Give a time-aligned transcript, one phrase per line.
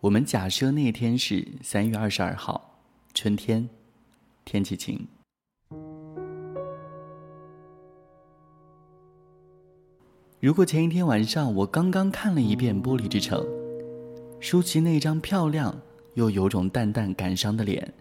[0.00, 2.78] 我们假设那天是三月二十二号，
[3.12, 3.68] 春天，
[4.46, 5.06] 天气晴。
[10.40, 13.38] 如果前一天晚上我刚刚看了一遍《玻璃之城》，
[14.40, 15.78] 舒淇那张漂亮
[16.14, 17.92] 又有种淡淡感伤的脸，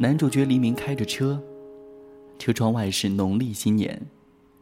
[0.00, 1.40] 男主角黎明开着车，
[2.36, 4.04] 车窗外是农历新年，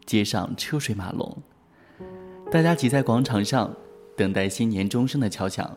[0.05, 1.35] 街上车水马龙，
[2.51, 3.75] 大家挤在广场上
[4.15, 5.75] 等待新年钟声的敲响。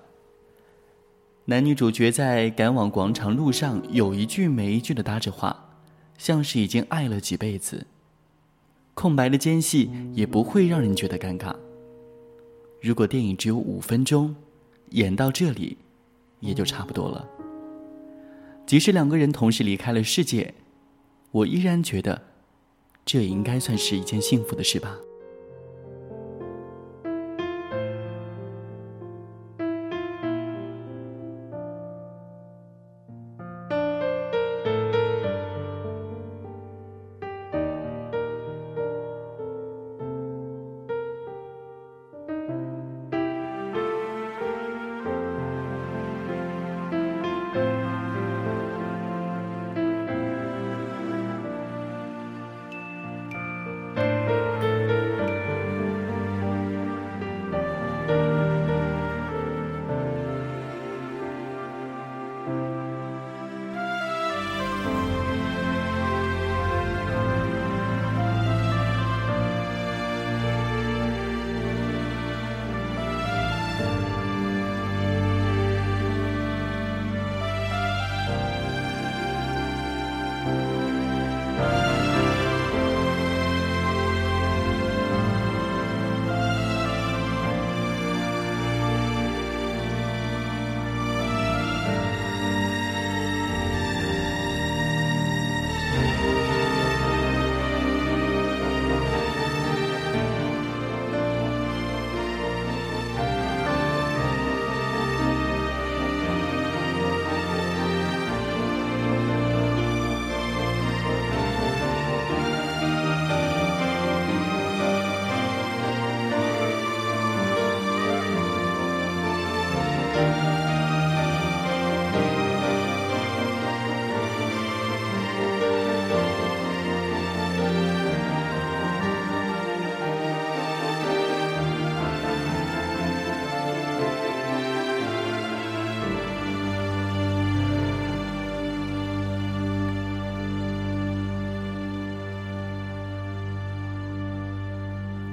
[1.48, 5.70] 男女主角在赶往广场路上，有一句没一句的搭着话，
[6.18, 7.85] 像是已经爱了几辈子。
[8.95, 11.55] 空白的间隙也不会让人觉得尴尬。
[12.81, 14.35] 如果电影只有五分钟，
[14.90, 15.77] 演到这里，
[16.40, 17.23] 也就差不多了。
[18.66, 20.52] 即使两个人同时离开了世界，
[21.30, 22.20] 我依然觉得，
[23.05, 24.98] 这应该算是一件幸福的事吧。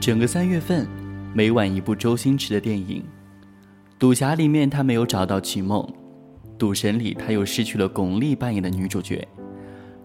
[0.02, 0.84] 整个三月份，
[1.32, 3.00] 每晚一部周星驰的电影，
[4.00, 5.80] 《赌侠》里面他没有找到曲梦，
[6.58, 9.28] 《赌神》里他又失去了巩俐扮演的女主角，《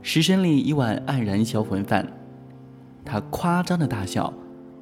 [0.03, 2.07] 食神》里一碗黯然销魂饭，
[3.03, 4.31] 他夸张的大笑，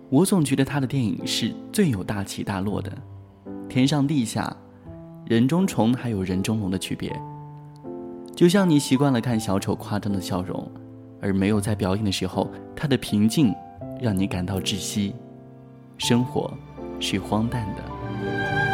[0.10, 2.92] 我总觉得他的电影是最有大起大落的，
[3.70, 4.54] 天上地下，
[5.26, 7.18] 人中虫还有人中龙的区别，
[8.36, 10.70] 就像你习惯了看小丑夸张的笑容，
[11.22, 13.56] 而没有在表演的时候他的平静。
[14.00, 15.16] 让你感到窒息，
[15.98, 16.54] 生活
[17.00, 18.65] 是荒诞的。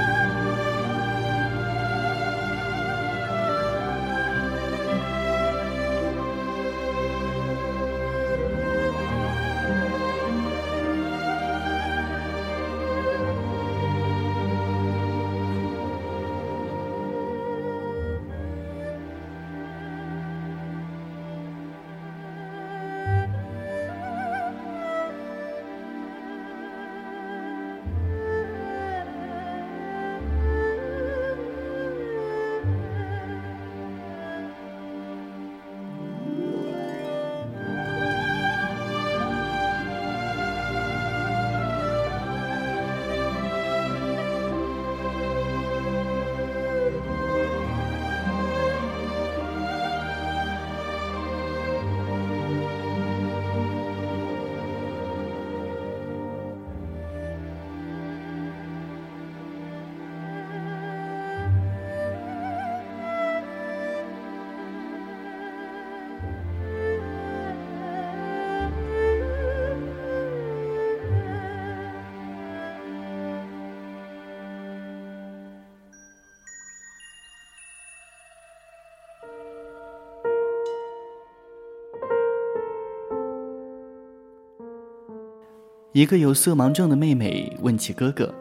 [85.93, 88.33] 一个有色盲症的妹妹问起哥哥：“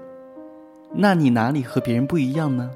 [0.94, 2.70] 那你哪里和别人不一样呢？”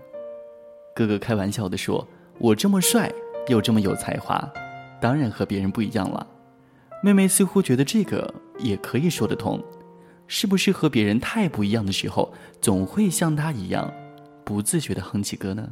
[0.96, 2.04] 哥哥开玩笑的说
[2.38, 3.08] ：“我这么帅，
[3.46, 4.52] 又这么有才华，
[5.00, 6.26] 当然和别人不一样了。”
[7.04, 9.62] 妹妹似乎觉得这个也可以说得通，
[10.26, 13.92] 是不是和别人太不一样的时候，总会像他一样，
[14.44, 15.70] 不自觉的哼起歌呢？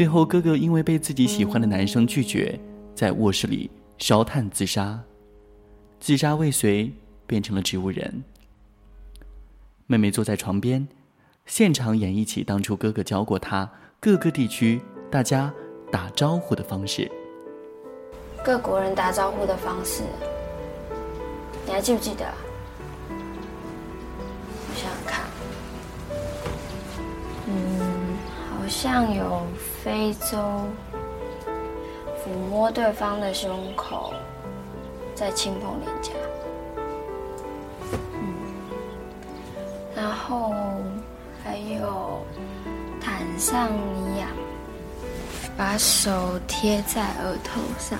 [0.00, 2.58] 最后，哥哥因为被自己喜欢的男生拒绝，
[2.94, 4.98] 在卧室里烧炭自杀。
[6.00, 6.90] 自杀未遂，
[7.26, 8.24] 变成了植物人。
[9.86, 10.88] 妹妹坐在床边，
[11.44, 13.70] 现场演绎起当初哥哥教过她
[14.00, 14.80] 各个地区
[15.10, 15.52] 大家
[15.92, 17.12] 打招呼的方式。
[18.42, 20.02] 各国人打招呼的方式，
[21.66, 22.24] 你还记不记得？
[22.24, 22.49] 我
[28.82, 29.42] 像有。
[29.82, 30.36] 非洲，
[32.18, 34.12] 抚摸对方的胸口，
[35.14, 36.12] 再轻碰脸颊，
[38.12, 38.34] 嗯，
[39.96, 40.52] 然后
[41.42, 42.20] 还有
[43.00, 44.28] 毯上你痒，
[45.56, 47.98] 把手贴在额头上。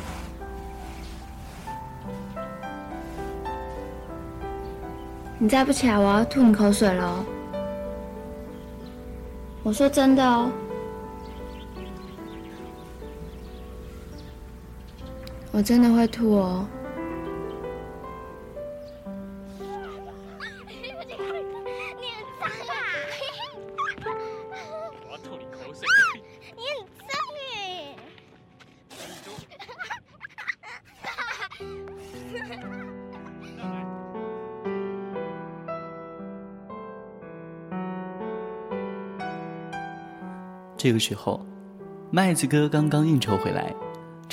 [5.38, 7.24] 你再不起来，我要吐你口水了。
[9.62, 10.50] 我说真的哦。
[15.60, 16.66] 我真的会吐哦。
[40.78, 41.44] 这个时候，
[42.10, 43.74] 麦子哥刚刚应酬回来。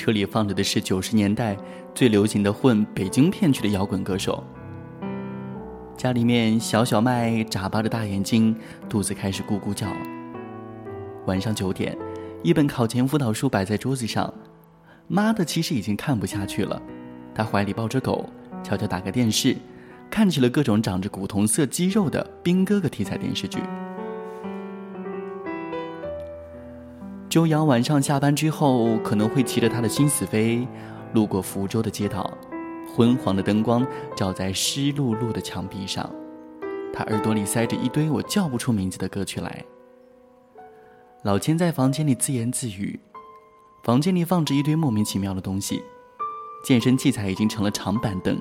[0.08, 1.54] 车里放着的是九十年代
[1.94, 4.42] 最流行的混北京片区的摇滚歌手。
[5.98, 8.56] 家里面小小麦眨巴着大眼睛，
[8.88, 9.86] 肚子开始咕咕叫。
[11.26, 11.94] 晚上九点，
[12.42, 14.32] 一本考前辅导书摆在桌子上，
[15.08, 16.80] 妈的其实已经看不下去了，
[17.34, 18.30] 她怀里抱着狗，
[18.64, 19.54] 悄悄打开电视，
[20.08, 23.58] 看起了各种长着古铜色肌肉的兵哥哥题材电视剧。
[27.28, 30.66] 周洋晚上下班之后，可能会骑着他的新死飞，
[31.12, 32.30] 路过福州的街道，
[32.96, 36.10] 昏黄的灯光照在湿漉漉的墙壁上，
[36.90, 39.62] 他耳朵里塞着一堆我叫不出名字的歌曲来。
[41.22, 42.98] 老千在房间里自言自语，
[43.84, 45.82] 房间里放着一堆莫名其妙的东西，
[46.64, 48.38] 健身器材已经成了长板凳，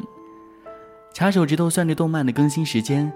[1.13, 3.11] 掐手指头算着动漫的更新时间，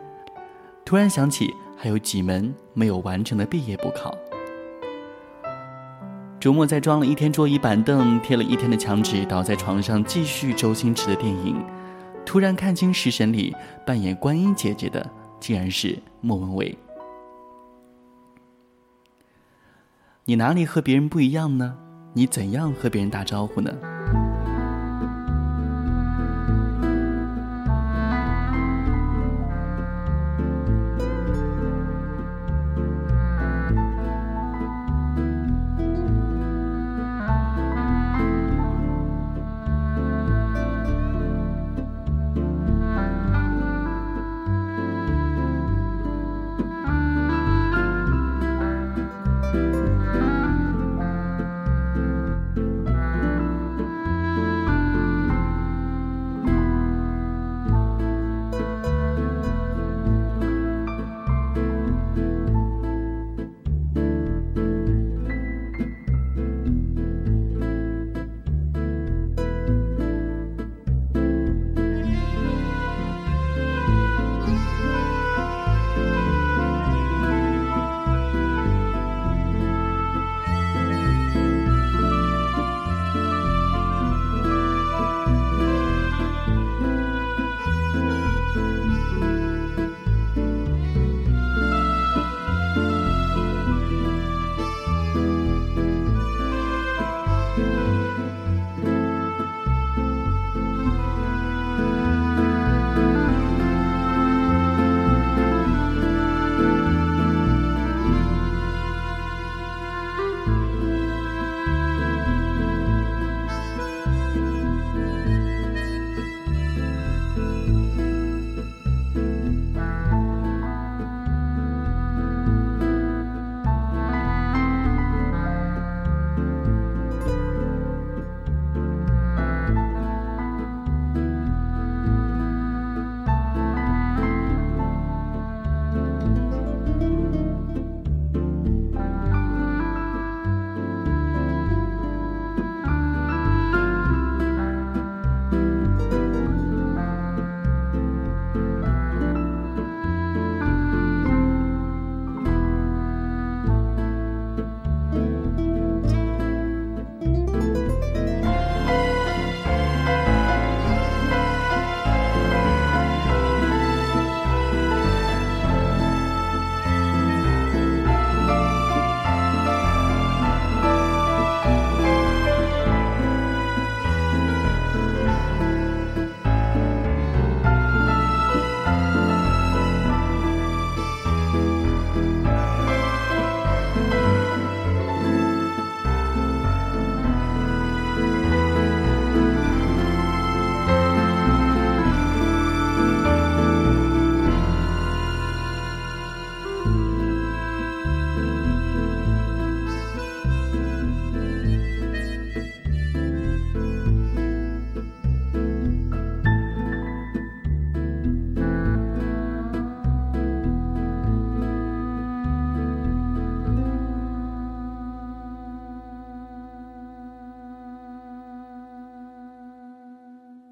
[0.83, 4.13] 突然想起还有几门没有完成的毕业补考。
[6.41, 11.63] 周末在装了一天桌椅板凳、贴了一天的墙纸，倒在床上继续周星驰的电影。
[12.25, 13.55] 突然看清《食神》里
[13.85, 15.07] 扮演观音姐姐的，
[15.39, 16.75] 竟然是莫文蔚。
[20.25, 21.77] 你哪里和别人不一样呢？
[22.15, 23.71] 你怎样和别人打招呼呢？